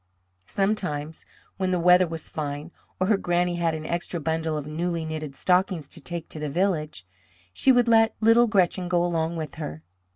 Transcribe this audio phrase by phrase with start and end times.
[0.47, 1.27] Sometimes,
[1.57, 5.35] when the weather was fine, or her Granny had an extra bundle of newly knitted
[5.35, 7.05] stockings to take to the village,
[7.53, 9.83] she would let little Gretchen go along with her.